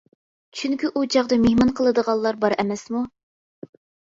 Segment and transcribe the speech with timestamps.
[0.61, 3.05] چۈنكى ئۇ چاغدا مېھمان قىلىدىغانلار بار ئەمەسمۇ.